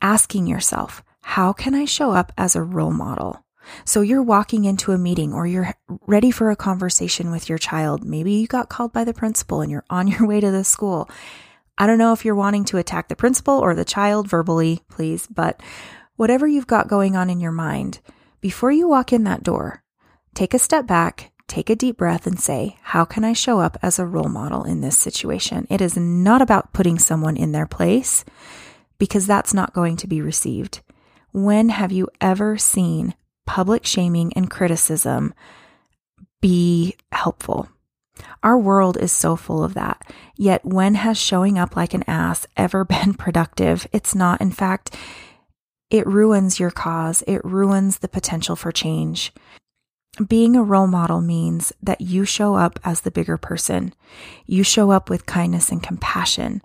asking 0.00 0.46
yourself, 0.46 1.02
how 1.20 1.52
can 1.52 1.74
I 1.74 1.84
show 1.84 2.12
up 2.12 2.32
as 2.36 2.56
a 2.56 2.62
role 2.62 2.90
model? 2.90 3.44
So 3.84 4.00
you're 4.00 4.22
walking 4.22 4.64
into 4.64 4.92
a 4.92 4.98
meeting 4.98 5.32
or 5.32 5.46
you're 5.46 5.74
ready 6.06 6.30
for 6.30 6.50
a 6.50 6.56
conversation 6.56 7.30
with 7.30 7.48
your 7.48 7.58
child. 7.58 8.04
Maybe 8.04 8.32
you 8.32 8.46
got 8.46 8.68
called 8.68 8.92
by 8.92 9.04
the 9.04 9.14
principal 9.14 9.60
and 9.60 9.70
you're 9.70 9.84
on 9.88 10.08
your 10.08 10.26
way 10.26 10.40
to 10.40 10.50
the 10.50 10.64
school. 10.64 11.08
I 11.78 11.86
don't 11.86 11.98
know 11.98 12.12
if 12.12 12.24
you're 12.24 12.34
wanting 12.34 12.64
to 12.66 12.78
attack 12.78 13.08
the 13.08 13.16
principal 13.16 13.58
or 13.58 13.74
the 13.74 13.84
child 13.84 14.28
verbally, 14.28 14.82
please, 14.90 15.26
but 15.26 15.60
whatever 16.16 16.46
you've 16.46 16.66
got 16.66 16.88
going 16.88 17.16
on 17.16 17.30
in 17.30 17.40
your 17.40 17.52
mind, 17.52 18.00
before 18.42 18.72
you 18.72 18.88
walk 18.88 19.12
in 19.12 19.22
that 19.24 19.44
door, 19.44 19.82
take 20.34 20.52
a 20.52 20.58
step 20.58 20.86
back, 20.86 21.32
take 21.46 21.70
a 21.70 21.76
deep 21.76 21.96
breath, 21.96 22.26
and 22.26 22.38
say, 22.38 22.76
How 22.82 23.04
can 23.04 23.24
I 23.24 23.32
show 23.32 23.60
up 23.60 23.78
as 23.80 23.98
a 23.98 24.04
role 24.04 24.28
model 24.28 24.64
in 24.64 24.80
this 24.80 24.98
situation? 24.98 25.66
It 25.70 25.80
is 25.80 25.96
not 25.96 26.42
about 26.42 26.72
putting 26.72 26.98
someone 26.98 27.36
in 27.36 27.52
their 27.52 27.66
place 27.66 28.24
because 28.98 29.26
that's 29.26 29.54
not 29.54 29.72
going 29.72 29.96
to 29.98 30.08
be 30.08 30.20
received. 30.20 30.80
When 31.30 31.70
have 31.70 31.92
you 31.92 32.08
ever 32.20 32.58
seen 32.58 33.14
public 33.46 33.86
shaming 33.86 34.32
and 34.34 34.50
criticism 34.50 35.32
be 36.40 36.96
helpful? 37.12 37.68
Our 38.42 38.58
world 38.58 38.96
is 38.96 39.12
so 39.12 39.36
full 39.36 39.62
of 39.62 39.74
that. 39.74 40.02
Yet, 40.36 40.64
when 40.64 40.96
has 40.96 41.16
showing 41.16 41.58
up 41.58 41.76
like 41.76 41.94
an 41.94 42.04
ass 42.08 42.46
ever 42.56 42.84
been 42.84 43.14
productive? 43.14 43.86
It's 43.92 44.16
not. 44.16 44.40
In 44.40 44.50
fact, 44.50 44.96
it 45.92 46.06
ruins 46.06 46.58
your 46.58 46.70
cause. 46.70 47.22
It 47.26 47.44
ruins 47.44 47.98
the 47.98 48.08
potential 48.08 48.56
for 48.56 48.72
change. 48.72 49.30
Being 50.26 50.56
a 50.56 50.62
role 50.62 50.86
model 50.86 51.20
means 51.20 51.70
that 51.82 52.00
you 52.00 52.24
show 52.24 52.54
up 52.54 52.80
as 52.82 53.02
the 53.02 53.10
bigger 53.10 53.36
person. 53.36 53.92
You 54.46 54.64
show 54.64 54.90
up 54.90 55.10
with 55.10 55.26
kindness 55.26 55.70
and 55.70 55.82
compassion, 55.82 56.62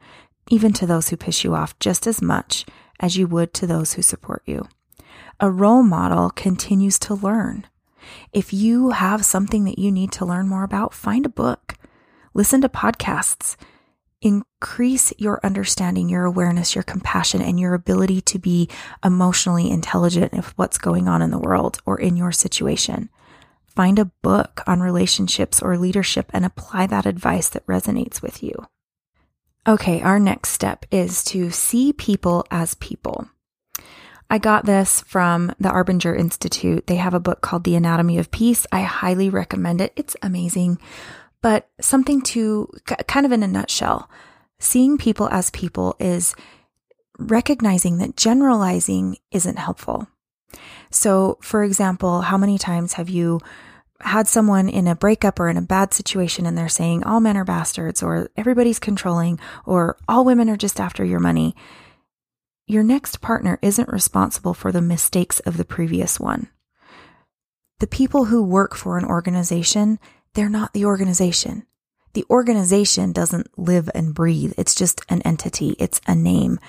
even 0.49 0.71
to 0.73 0.85
those 0.85 1.09
who 1.09 1.17
piss 1.17 1.43
you 1.43 1.55
off 1.55 1.77
just 1.77 2.07
as 2.07 2.21
much 2.21 2.65
as 3.01 3.17
you 3.17 3.27
would 3.27 3.53
to 3.55 3.67
those 3.67 3.93
who 3.93 4.01
support 4.01 4.43
you. 4.45 4.67
A 5.41 5.51
role 5.51 5.83
model 5.83 6.29
continues 6.29 6.97
to 6.99 7.13
learn. 7.13 7.67
If 8.31 8.53
you 8.53 8.91
have 8.91 9.25
something 9.25 9.65
that 9.65 9.77
you 9.77 9.91
need 9.91 10.13
to 10.13 10.25
learn 10.25 10.47
more 10.47 10.63
about, 10.63 10.93
find 10.93 11.25
a 11.25 11.29
book, 11.29 11.75
listen 12.33 12.61
to 12.61 12.69
podcasts, 12.69 13.57
increase 14.21 15.13
your 15.17 15.39
understanding, 15.43 16.09
your 16.09 16.25
awareness, 16.25 16.75
your 16.75 16.83
compassion, 16.83 17.41
and 17.41 17.59
your 17.59 17.73
ability 17.73 18.21
to 18.21 18.39
be 18.39 18.69
emotionally 19.03 19.69
intelligent 19.69 20.33
of 20.33 20.53
what's 20.55 20.77
going 20.77 21.07
on 21.07 21.21
in 21.21 21.31
the 21.31 21.37
world 21.37 21.79
or 21.85 21.99
in 21.99 22.17
your 22.17 22.31
situation. 22.31 23.09
Find 23.67 23.99
a 23.99 24.05
book 24.05 24.63
on 24.65 24.79
relationships 24.79 25.61
or 25.61 25.77
leadership 25.77 26.31
and 26.33 26.43
apply 26.43 26.87
that 26.87 27.05
advice 27.05 27.49
that 27.49 27.67
resonates 27.67 28.21
with 28.21 28.41
you. 28.41 28.67
Okay, 29.67 30.01
our 30.01 30.19
next 30.19 30.49
step 30.49 30.85
is 30.91 31.23
to 31.25 31.51
see 31.51 31.93
people 31.93 32.45
as 32.49 32.73
people. 32.75 33.29
I 34.29 34.39
got 34.39 34.65
this 34.65 35.01
from 35.01 35.53
the 35.59 35.69
Arbinger 35.69 36.17
Institute. 36.17 36.87
They 36.87 36.95
have 36.95 37.13
a 37.13 37.19
book 37.19 37.41
called 37.41 37.63
The 37.63 37.75
Anatomy 37.75 38.17
of 38.17 38.31
Peace. 38.31 38.65
I 38.71 38.81
highly 38.81 39.29
recommend 39.29 39.79
it. 39.79 39.93
It's 39.95 40.15
amazing. 40.21 40.79
But 41.47 41.69
something 41.79 42.23
to 42.23 42.69
kind 43.07 43.25
of 43.25 43.31
in 43.31 43.41
a 43.41 43.47
nutshell, 43.47 44.09
seeing 44.59 44.97
people 44.97 45.29
as 45.29 45.49
people 45.51 45.95
is 45.97 46.35
recognizing 47.17 47.99
that 47.99 48.17
generalizing 48.17 49.15
isn't 49.31 49.57
helpful. 49.57 50.09
So, 50.91 51.37
for 51.41 51.63
example, 51.63 52.19
how 52.19 52.37
many 52.37 52.57
times 52.57 52.93
have 52.99 53.07
you 53.07 53.39
had 54.01 54.27
someone 54.27 54.67
in 54.67 54.87
a 54.87 54.95
breakup 54.95 55.39
or 55.39 55.47
in 55.47 55.55
a 55.55 55.61
bad 55.61 55.93
situation 55.93 56.45
and 56.45 56.57
they're 56.57 56.67
saying 56.67 57.05
all 57.05 57.21
men 57.21 57.37
are 57.37 57.45
bastards 57.45 58.03
or 58.03 58.29
everybody's 58.35 58.77
controlling 58.77 59.39
or 59.65 59.95
all 60.05 60.25
women 60.25 60.49
are 60.49 60.57
just 60.57 60.81
after 60.81 61.05
your 61.05 61.21
money? 61.21 61.55
Your 62.65 62.83
next 62.83 63.21
partner 63.21 63.57
isn't 63.61 63.87
responsible 63.87 64.53
for 64.53 64.73
the 64.73 64.81
mistakes 64.81 65.39
of 65.39 65.55
the 65.55 65.63
previous 65.63 66.19
one. 66.19 66.49
The 67.79 67.87
people 67.87 68.25
who 68.25 68.43
work 68.43 68.75
for 68.75 68.97
an 68.97 69.05
organization 69.05 69.97
they're 70.37 70.49
not 70.49 70.73
the 70.73 70.85
organization. 70.85 71.65
The 72.13 72.23
organization 72.29 73.11
doesn't 73.11 73.47
live 73.57 73.89
and 73.95 74.13
breathe. 74.13 74.53
It's 74.55 74.75
just 74.75 75.01
an 75.09 75.23
entity. 75.23 75.75
It's 75.79 75.99
a 76.05 76.13
name. 76.13 76.59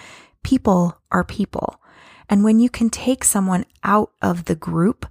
People 0.42 0.98
are 1.12 1.22
people. 1.22 1.78
And 2.30 2.42
when 2.42 2.60
you 2.60 2.70
can 2.70 2.88
take 2.88 3.25
someone 3.25 3.66
out 3.84 4.10
of 4.22 4.46
the 4.46 4.54
group, 4.54 5.04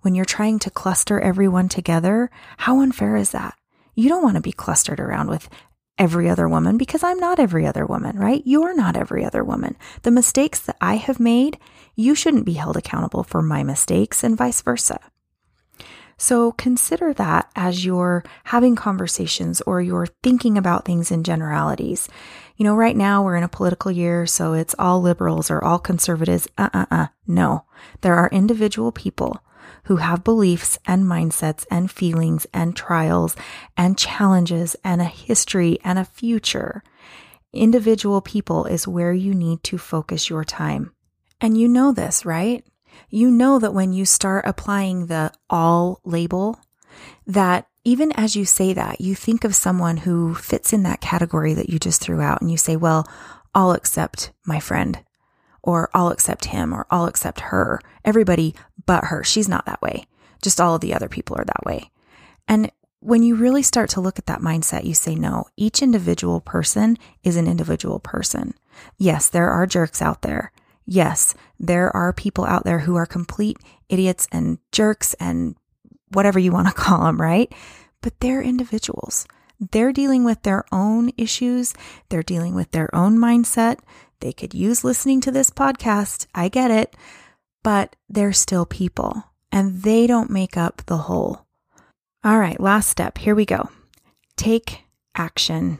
when 0.00 0.16
you're 0.16 0.24
trying 0.24 0.58
to 0.58 0.70
cluster 0.70 1.20
everyone 1.20 1.68
together, 1.68 2.32
how 2.56 2.80
unfair 2.80 3.14
is 3.14 3.30
that? 3.30 3.54
You 3.94 4.08
don't 4.08 4.24
want 4.24 4.34
to 4.34 4.40
be 4.40 4.50
clustered 4.50 4.98
around 4.98 5.28
with 5.28 5.48
every 5.96 6.28
other 6.28 6.48
woman 6.48 6.78
because 6.78 7.04
I'm 7.04 7.20
not 7.20 7.38
every 7.38 7.64
other 7.64 7.86
woman, 7.86 8.18
right? 8.18 8.42
You're 8.44 8.74
not 8.74 8.96
every 8.96 9.24
other 9.24 9.44
woman. 9.44 9.76
The 10.02 10.10
mistakes 10.10 10.58
that 10.62 10.76
I 10.80 10.96
have 10.96 11.20
made, 11.20 11.58
you 11.94 12.16
shouldn't 12.16 12.44
be 12.44 12.54
held 12.54 12.76
accountable 12.76 13.22
for 13.22 13.40
my 13.40 13.62
mistakes 13.62 14.24
and 14.24 14.36
vice 14.36 14.62
versa. 14.62 14.98
So 16.20 16.52
consider 16.52 17.14
that 17.14 17.50
as 17.56 17.82
you're 17.82 18.22
having 18.44 18.76
conversations 18.76 19.62
or 19.62 19.80
you're 19.80 20.06
thinking 20.22 20.58
about 20.58 20.84
things 20.84 21.10
in 21.10 21.24
generalities. 21.24 22.10
You 22.58 22.64
know, 22.64 22.74
right 22.74 22.94
now 22.94 23.22
we're 23.22 23.38
in 23.38 23.42
a 23.42 23.48
political 23.48 23.90
year, 23.90 24.26
so 24.26 24.52
it's 24.52 24.74
all 24.78 25.00
liberals 25.00 25.50
or 25.50 25.64
all 25.64 25.78
conservatives. 25.78 26.46
Uh 26.58 26.68
uh 26.74 26.86
uh. 26.90 27.06
No. 27.26 27.64
There 28.02 28.16
are 28.16 28.28
individual 28.28 28.92
people 28.92 29.42
who 29.84 29.96
have 29.96 30.22
beliefs 30.22 30.78
and 30.86 31.06
mindsets 31.06 31.64
and 31.70 31.90
feelings 31.90 32.46
and 32.52 32.76
trials 32.76 33.34
and 33.74 33.96
challenges 33.96 34.76
and 34.84 35.00
a 35.00 35.04
history 35.04 35.78
and 35.82 35.98
a 35.98 36.04
future. 36.04 36.82
Individual 37.54 38.20
people 38.20 38.66
is 38.66 38.86
where 38.86 39.14
you 39.14 39.32
need 39.32 39.62
to 39.62 39.78
focus 39.78 40.28
your 40.28 40.44
time. 40.44 40.92
And 41.40 41.56
you 41.56 41.66
know 41.66 41.92
this, 41.92 42.26
right? 42.26 42.62
You 43.08 43.30
know 43.30 43.58
that 43.58 43.74
when 43.74 43.92
you 43.92 44.04
start 44.04 44.44
applying 44.46 45.06
the 45.06 45.32
all 45.48 46.00
label, 46.04 46.60
that 47.26 47.66
even 47.84 48.12
as 48.12 48.36
you 48.36 48.44
say 48.44 48.72
that, 48.72 49.00
you 49.00 49.14
think 49.14 49.44
of 49.44 49.54
someone 49.54 49.98
who 49.98 50.34
fits 50.34 50.72
in 50.72 50.82
that 50.82 51.00
category 51.00 51.54
that 51.54 51.70
you 51.70 51.78
just 51.78 52.00
threw 52.00 52.20
out 52.20 52.40
and 52.40 52.50
you 52.50 52.56
say, 52.56 52.76
well, 52.76 53.08
I'll 53.54 53.72
accept 53.72 54.32
my 54.44 54.60
friend 54.60 55.02
or 55.62 55.90
I'll 55.94 56.08
accept 56.08 56.46
him 56.46 56.72
or 56.72 56.86
I'll 56.90 57.06
accept 57.06 57.40
her. 57.40 57.80
Everybody 58.04 58.54
but 58.86 59.04
her. 59.04 59.24
She's 59.24 59.48
not 59.48 59.66
that 59.66 59.82
way. 59.82 60.04
Just 60.42 60.60
all 60.60 60.74
of 60.74 60.80
the 60.80 60.94
other 60.94 61.08
people 61.08 61.36
are 61.36 61.44
that 61.44 61.64
way. 61.64 61.90
And 62.48 62.70
when 63.00 63.22
you 63.22 63.34
really 63.34 63.62
start 63.62 63.88
to 63.90 64.00
look 64.00 64.18
at 64.18 64.26
that 64.26 64.40
mindset, 64.40 64.84
you 64.84 64.94
say, 64.94 65.14
no, 65.14 65.46
each 65.56 65.82
individual 65.82 66.40
person 66.40 66.98
is 67.22 67.36
an 67.36 67.46
individual 67.46 67.98
person. 67.98 68.54
Yes, 68.98 69.28
there 69.28 69.50
are 69.50 69.66
jerks 69.66 70.02
out 70.02 70.22
there. 70.22 70.52
Yes, 70.90 71.34
there 71.60 71.94
are 71.94 72.12
people 72.12 72.44
out 72.44 72.64
there 72.64 72.80
who 72.80 72.96
are 72.96 73.06
complete 73.06 73.58
idiots 73.88 74.26
and 74.32 74.58
jerks 74.72 75.14
and 75.20 75.54
whatever 76.08 76.40
you 76.40 76.50
want 76.50 76.66
to 76.66 76.74
call 76.82 77.04
them, 77.04 77.20
right? 77.20 77.54
But 78.02 78.18
they're 78.18 78.42
individuals. 78.42 79.24
They're 79.60 79.92
dealing 79.92 80.24
with 80.24 80.42
their 80.42 80.64
own 80.72 81.12
issues. 81.16 81.74
They're 82.08 82.24
dealing 82.24 82.56
with 82.56 82.72
their 82.72 82.92
own 82.92 83.18
mindset. 83.18 83.78
They 84.18 84.32
could 84.32 84.52
use 84.52 84.82
listening 84.82 85.20
to 85.20 85.30
this 85.30 85.48
podcast. 85.48 86.26
I 86.34 86.48
get 86.48 86.72
it. 86.72 86.96
But 87.62 87.94
they're 88.08 88.32
still 88.32 88.66
people 88.66 89.22
and 89.52 89.84
they 89.84 90.08
don't 90.08 90.28
make 90.28 90.56
up 90.56 90.82
the 90.86 90.96
whole. 90.96 91.46
All 92.24 92.38
right, 92.40 92.58
last 92.58 92.88
step. 92.88 93.18
Here 93.18 93.36
we 93.36 93.44
go. 93.44 93.70
Take 94.36 94.82
action. 95.14 95.78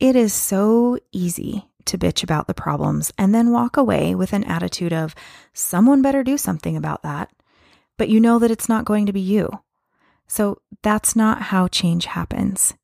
It 0.00 0.16
is 0.16 0.32
so 0.32 0.98
easy 1.12 1.67
to 1.88 1.98
bitch 1.98 2.22
about 2.22 2.46
the 2.46 2.54
problems 2.54 3.12
and 3.18 3.34
then 3.34 3.52
walk 3.52 3.76
away 3.76 4.14
with 4.14 4.32
an 4.32 4.44
attitude 4.44 4.92
of, 4.92 5.14
someone 5.52 6.02
better 6.02 6.22
do 6.22 6.38
something 6.38 6.76
about 6.76 7.02
that. 7.02 7.30
But 7.96 8.08
you 8.08 8.20
know 8.20 8.38
that 8.38 8.50
it's 8.50 8.68
not 8.68 8.84
going 8.84 9.06
to 9.06 9.12
be 9.12 9.20
you. 9.20 9.50
So 10.26 10.60
that's 10.82 11.16
not 11.16 11.42
how 11.42 11.68
change 11.68 12.06
happens. 12.06 12.74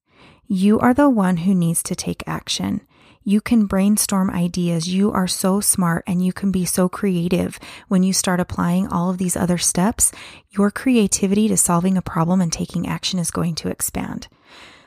You 0.47 0.79
are 0.81 0.95
the 0.95 1.09
one 1.09 1.39
who 1.39 1.55
needs 1.55 1.83
to 1.85 1.95
take 1.95 2.23
action. 2.27 2.81
You 3.23 3.41
can 3.41 3.65
brainstorm 3.67 4.31
ideas. 4.31 4.89
You 4.89 5.11
are 5.13 5.27
so 5.27 5.61
smart 5.61 6.05
and 6.07 6.25
you 6.25 6.33
can 6.33 6.51
be 6.51 6.67
so 6.67 6.89
creative. 6.91 7.59
When 7.89 8.03
you 8.03 8.13
start 8.13 8.41
applying 8.41 8.89
all 8.89 9.09
of 9.09 9.17
these 9.17 9.37
other 9.37 9.57
steps, 9.57 10.13
your 10.51 10.71
creativity 10.71 11.49
to 11.49 11.57
solving 11.57 11.97
a 11.97 12.03
problem 12.03 12.43
and 12.43 12.53
taking 12.53 12.87
action 12.87 13.19
is 13.19 13.31
going 13.31 13.55
to 13.57 13.69
expand. 13.69 14.29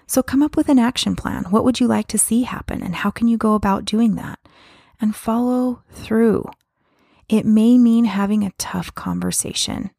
So 0.07 0.23
come 0.23 0.41
up 0.41 0.55
with 0.55 0.69
an 0.69 0.79
action 0.79 1.15
plan. 1.15 1.43
What 1.49 1.65
would 1.65 1.79
you 1.79 1.87
like 1.87 2.07
to 2.07 2.17
see 2.17 2.43
happen 2.43 2.81
and 2.81 2.95
how 2.95 3.11
can 3.11 3.27
you 3.27 3.37
go 3.37 3.53
about 3.53 3.85
doing 3.85 4.15
that? 4.15 4.39
And 4.99 5.15
follow 5.15 5.83
through. 5.91 6.49
It 7.29 7.45
may 7.45 7.77
mean 7.77 8.05
having 8.05 8.43
a 8.43 8.53
tough 8.57 8.95
conversation. 8.95 9.91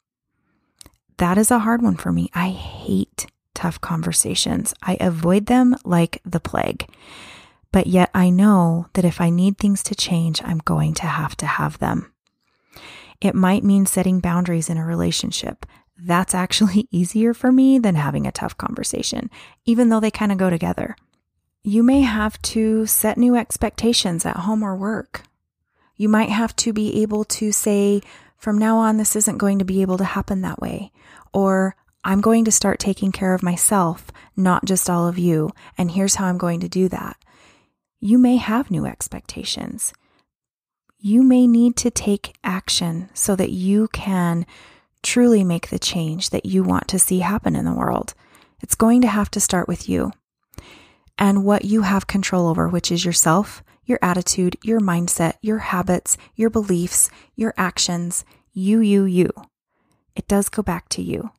That 1.18 1.36
is 1.36 1.50
a 1.50 1.58
hard 1.60 1.82
one 1.82 1.96
for 1.96 2.10
me. 2.10 2.30
I 2.34 2.48
hate 2.48 3.26
tough 3.54 3.80
conversations. 3.80 4.72
I 4.82 4.96
avoid 5.00 5.46
them 5.46 5.76
like 5.84 6.22
the 6.24 6.40
plague. 6.40 6.88
But 7.70 7.86
yet 7.86 8.10
I 8.14 8.30
know 8.30 8.86
that 8.94 9.04
if 9.04 9.20
I 9.20 9.28
need 9.28 9.58
things 9.58 9.82
to 9.84 9.94
change, 9.94 10.40
I'm 10.42 10.58
going 10.58 10.94
to 10.94 11.06
have 11.06 11.36
to 11.36 11.46
have 11.46 11.78
them. 11.78 12.12
It 13.20 13.34
might 13.34 13.64
mean 13.64 13.84
setting 13.84 14.20
boundaries 14.20 14.70
in 14.70 14.78
a 14.78 14.86
relationship 14.86 15.66
that's 15.98 16.34
actually 16.34 16.86
easier 16.90 17.34
for 17.34 17.52
me 17.52 17.78
than 17.78 17.94
having 17.94 18.26
a 18.26 18.32
tough 18.32 18.56
conversation, 18.56 19.30
even 19.64 19.88
though 19.88 20.00
they 20.00 20.10
kind 20.10 20.32
of 20.32 20.38
go 20.38 20.50
together. 20.50 20.96
You 21.62 21.82
may 21.82 22.02
have 22.02 22.40
to 22.42 22.86
set 22.86 23.18
new 23.18 23.34
expectations 23.36 24.24
at 24.24 24.36
home 24.36 24.62
or 24.62 24.76
work. 24.76 25.22
You 25.96 26.08
might 26.08 26.30
have 26.30 26.54
to 26.56 26.72
be 26.72 27.02
able 27.02 27.24
to 27.24 27.50
say, 27.52 28.00
from 28.36 28.56
now 28.56 28.78
on, 28.78 28.96
this 28.96 29.16
isn't 29.16 29.38
going 29.38 29.58
to 29.58 29.64
be 29.64 29.82
able 29.82 29.98
to 29.98 30.04
happen 30.04 30.42
that 30.42 30.60
way. 30.60 30.92
Or, 31.32 31.74
I'm 32.04 32.20
going 32.20 32.44
to 32.44 32.52
start 32.52 32.78
taking 32.78 33.10
care 33.12 33.34
of 33.34 33.42
myself, 33.42 34.10
not 34.36 34.64
just 34.64 34.88
all 34.88 35.08
of 35.08 35.18
you. 35.18 35.50
And 35.76 35.90
here's 35.90 36.14
how 36.14 36.26
I'm 36.26 36.38
going 36.38 36.60
to 36.60 36.68
do 36.68 36.88
that. 36.88 37.16
You 38.00 38.18
may 38.18 38.36
have 38.36 38.70
new 38.70 38.86
expectations. 38.86 39.92
You 40.98 41.22
may 41.22 41.46
need 41.46 41.76
to 41.78 41.90
take 41.90 42.36
action 42.44 43.10
so 43.14 43.34
that 43.36 43.50
you 43.50 43.88
can 43.88 44.46
truly 45.02 45.44
make 45.44 45.68
the 45.68 45.78
change 45.78 46.30
that 46.30 46.46
you 46.46 46.62
want 46.62 46.88
to 46.88 46.98
see 46.98 47.20
happen 47.20 47.56
in 47.56 47.64
the 47.64 47.74
world. 47.74 48.14
It's 48.60 48.74
going 48.74 49.00
to 49.02 49.08
have 49.08 49.30
to 49.32 49.40
start 49.40 49.68
with 49.68 49.88
you 49.88 50.12
and 51.18 51.44
what 51.44 51.64
you 51.64 51.82
have 51.82 52.06
control 52.06 52.48
over, 52.48 52.68
which 52.68 52.92
is 52.92 53.04
yourself, 53.04 53.62
your 53.84 53.98
attitude, 54.02 54.56
your 54.62 54.80
mindset, 54.80 55.34
your 55.40 55.58
habits, 55.58 56.16
your 56.36 56.50
beliefs, 56.50 57.10
your 57.34 57.54
actions, 57.56 58.24
you, 58.52 58.80
you, 58.80 59.04
you. 59.04 59.30
It 60.14 60.28
does 60.28 60.48
go 60.48 60.62
back 60.62 60.88
to 60.90 61.02
you. 61.02 61.30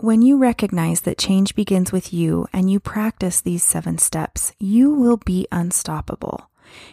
When 0.00 0.22
you 0.22 0.38
recognize 0.38 1.00
that 1.02 1.18
change 1.18 1.54
begins 1.56 1.90
with 1.90 2.12
you 2.12 2.46
and 2.52 2.70
you 2.70 2.78
practice 2.78 3.40
these 3.40 3.64
seven 3.64 3.98
steps, 3.98 4.52
you 4.58 4.94
will 4.94 5.16
be 5.16 5.48
unstoppable. 5.50 6.48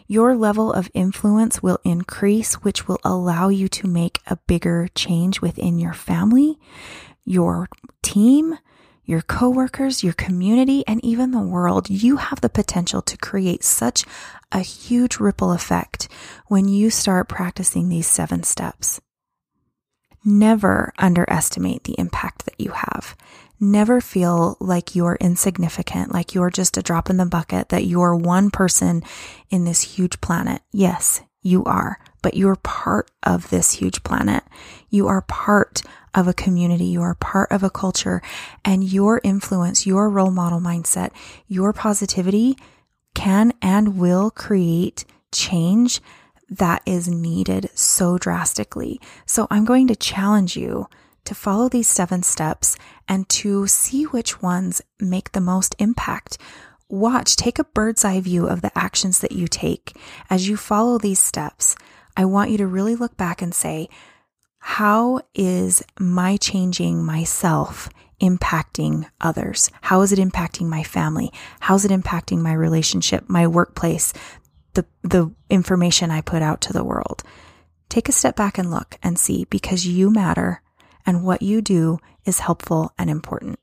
Your 0.07 0.35
level 0.35 0.71
of 0.71 0.91
influence 0.93 1.61
will 1.63 1.79
increase, 1.83 2.55
which 2.55 2.87
will 2.87 2.99
allow 3.03 3.49
you 3.49 3.67
to 3.69 3.87
make 3.87 4.19
a 4.27 4.37
bigger 4.47 4.87
change 4.95 5.41
within 5.41 5.79
your 5.79 5.93
family, 5.93 6.59
your 7.23 7.67
team, 8.01 8.57
your 9.05 9.21
coworkers, 9.21 10.03
your 10.03 10.13
community, 10.13 10.83
and 10.87 11.03
even 11.03 11.31
the 11.31 11.39
world, 11.39 11.89
you 11.89 12.17
have 12.17 12.41
the 12.41 12.49
potential 12.49 13.01
to 13.03 13.17
create 13.17 13.63
such 13.63 14.03
a 14.51 14.59
huge 14.59 15.19
ripple 15.19 15.51
effect 15.51 16.07
when 16.47 16.67
you 16.67 16.89
start 16.89 17.29
practicing 17.29 17.89
these 17.89 18.07
seven 18.07 18.43
steps. 18.43 18.99
Never 20.23 20.91
underestimate 20.97 21.83
the 21.83 21.95
impact 21.99 22.45
that 22.45 22.59
you 22.59 22.71
have. 22.71 23.15
Never 23.59 24.01
feel 24.01 24.57
like 24.59 24.95
you're 24.95 25.17
insignificant, 25.21 26.13
like 26.13 26.35
you're 26.35 26.49
just 26.49 26.77
a 26.77 26.83
drop 26.83 27.09
in 27.09 27.17
the 27.17 27.25
bucket, 27.25 27.69
that 27.69 27.85
you're 27.85 28.15
one 28.15 28.51
person 28.51 29.03
in 29.49 29.63
this 29.63 29.95
huge 29.95 30.19
planet. 30.21 30.61
Yes, 30.71 31.21
you 31.41 31.63
are, 31.63 31.99
but 32.21 32.33
you're 32.35 32.57
part 32.57 33.11
of 33.23 33.49
this 33.49 33.71
huge 33.73 34.03
planet. 34.03 34.43
You 34.89 35.07
are 35.07 35.21
part 35.21 35.83
of 36.13 36.27
a 36.27 36.33
community. 36.33 36.85
You 36.85 37.01
are 37.01 37.15
part 37.15 37.51
of 37.51 37.61
a 37.61 37.69
culture 37.69 38.21
and 38.63 38.83
your 38.83 39.21
influence, 39.23 39.85
your 39.85 40.09
role 40.09 40.31
model 40.31 40.59
mindset, 40.59 41.11
your 41.47 41.71
positivity 41.73 42.57
can 43.13 43.53
and 43.61 43.97
will 43.97 44.31
create 44.31 45.05
change 45.31 46.01
that 46.49 46.81
is 46.85 47.07
needed 47.07 47.69
so 47.73 48.17
drastically. 48.17 48.99
So 49.25 49.47
I'm 49.49 49.65
going 49.65 49.87
to 49.87 49.95
challenge 49.95 50.55
you 50.55 50.87
to 51.25 51.35
follow 51.35 51.69
these 51.69 51.87
seven 51.87 52.23
steps 52.23 52.77
and 53.07 53.27
to 53.29 53.67
see 53.67 54.03
which 54.03 54.41
ones 54.41 54.81
make 54.99 55.31
the 55.31 55.41
most 55.41 55.75
impact. 55.79 56.37
Watch, 56.87 57.35
take 57.35 57.59
a 57.59 57.63
bird's 57.63 58.05
eye 58.05 58.21
view 58.21 58.47
of 58.47 58.61
the 58.61 58.75
actions 58.77 59.19
that 59.19 59.31
you 59.31 59.47
take 59.47 59.97
as 60.29 60.47
you 60.47 60.55
follow 60.55 60.97
these 60.97 61.19
steps. 61.19 61.75
I 62.15 62.25
want 62.25 62.51
you 62.51 62.57
to 62.59 62.67
really 62.67 62.95
look 62.95 63.17
back 63.17 63.41
and 63.41 63.53
say, 63.53 63.89
how 64.59 65.21
is 65.33 65.83
my 65.99 66.37
changing 66.37 67.03
myself 67.03 67.89
impacting 68.21 69.07
others? 69.19 69.69
How 69.81 70.01
is 70.01 70.11
it 70.11 70.19
impacting 70.19 70.67
my 70.67 70.83
family? 70.83 71.31
How 71.59 71.75
is 71.75 71.85
it 71.85 71.91
impacting 71.91 72.39
my 72.39 72.53
relationship, 72.53 73.25
my 73.27 73.47
workplace, 73.47 74.13
the, 74.73 74.85
the 75.03 75.31
information 75.49 76.11
I 76.11 76.21
put 76.21 76.41
out 76.41 76.61
to 76.61 76.73
the 76.73 76.83
world? 76.83 77.23
Take 77.89 78.09
a 78.09 78.13
step 78.13 78.35
back 78.35 78.57
and 78.57 78.71
look 78.71 78.97
and 79.03 79.19
see 79.19 79.45
because 79.49 79.85
you 79.85 80.09
matter 80.09 80.61
and 81.05 81.23
what 81.23 81.41
you 81.41 81.61
do 81.61 81.99
is 82.25 82.39
helpful 82.39 82.93
and 82.97 83.09
important. 83.09 83.59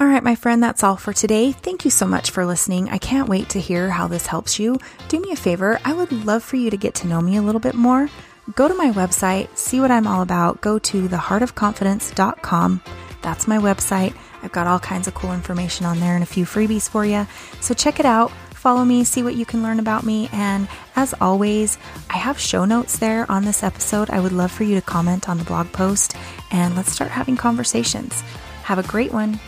All 0.00 0.08
right, 0.08 0.24
my 0.24 0.34
friend, 0.34 0.62
that's 0.62 0.82
all 0.82 0.96
for 0.96 1.12
today. 1.12 1.52
Thank 1.52 1.84
you 1.84 1.90
so 1.90 2.06
much 2.06 2.30
for 2.30 2.44
listening. 2.44 2.88
I 2.88 2.98
can't 2.98 3.28
wait 3.28 3.50
to 3.50 3.60
hear 3.60 3.90
how 3.90 4.08
this 4.08 4.26
helps 4.26 4.58
you. 4.58 4.78
Do 5.08 5.20
me 5.20 5.30
a 5.30 5.36
favor, 5.36 5.78
I 5.84 5.92
would 5.92 6.10
love 6.10 6.42
for 6.42 6.56
you 6.56 6.68
to 6.70 6.76
get 6.76 6.94
to 6.96 7.06
know 7.06 7.20
me 7.20 7.36
a 7.36 7.42
little 7.42 7.60
bit 7.60 7.74
more. 7.74 8.08
Go 8.56 8.68
to 8.68 8.74
my 8.74 8.90
website, 8.90 9.56
see 9.56 9.80
what 9.80 9.90
I'm 9.90 10.06
all 10.06 10.20
about. 10.20 10.60
Go 10.60 10.78
to 10.78 11.08
theheartofconfidence.com. 11.08 12.82
That's 13.22 13.46
my 13.46 13.58
website. 13.58 14.14
I've 14.42 14.52
got 14.52 14.66
all 14.66 14.78
kinds 14.78 15.08
of 15.08 15.14
cool 15.14 15.32
information 15.32 15.86
on 15.86 16.00
there 16.00 16.14
and 16.14 16.22
a 16.22 16.26
few 16.26 16.44
freebies 16.44 16.90
for 16.90 17.06
you. 17.06 17.26
So 17.60 17.72
check 17.72 17.98
it 17.98 18.04
out. 18.04 18.30
Follow 18.64 18.82
me, 18.82 19.04
see 19.04 19.22
what 19.22 19.34
you 19.34 19.44
can 19.44 19.62
learn 19.62 19.78
about 19.78 20.04
me. 20.04 20.30
And 20.32 20.68
as 20.96 21.12
always, 21.20 21.76
I 22.08 22.16
have 22.16 22.38
show 22.38 22.64
notes 22.64 22.98
there 22.98 23.30
on 23.30 23.44
this 23.44 23.62
episode. 23.62 24.08
I 24.08 24.20
would 24.20 24.32
love 24.32 24.50
for 24.50 24.64
you 24.64 24.74
to 24.76 24.80
comment 24.80 25.28
on 25.28 25.36
the 25.36 25.44
blog 25.44 25.70
post 25.70 26.16
and 26.50 26.74
let's 26.74 26.90
start 26.90 27.10
having 27.10 27.36
conversations. 27.36 28.22
Have 28.62 28.78
a 28.78 28.88
great 28.88 29.12
one. 29.12 29.38